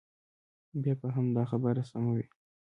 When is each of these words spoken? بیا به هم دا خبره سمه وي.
بیا 0.81 0.93
به 1.01 1.07
هم 1.15 1.27
دا 1.35 1.43
خبره 1.51 1.81
سمه 1.89 2.11
وي. 2.15 2.25